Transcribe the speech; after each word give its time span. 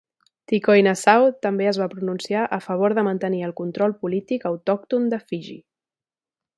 Tikoinasau 0.51 1.25
també 1.47 1.67
es 1.73 1.79
va 1.81 1.89
pronunciar 1.91 2.47
a 2.59 2.59
favor 2.69 2.97
de 2.99 3.05
mantenir 3.11 3.45
el 3.49 3.55
control 3.63 3.95
polític 4.05 4.49
autòcton 4.55 5.11
de 5.15 5.25
Fiji. 5.31 5.59